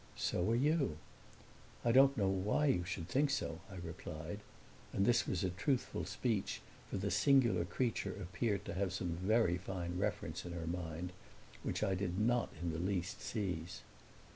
[0.17, 0.97] "So are you."
[1.85, 4.39] "I don't know why you should think so," I replied;
[4.91, 9.59] and this was a truthful speech, for the singular creature appeared to have some very
[9.59, 11.11] fine reference in her mind,
[11.61, 13.81] which I did not in the least seize.